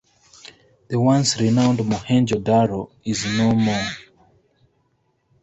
[0.87, 3.87] The once renowned Mohenjo Daro is no more.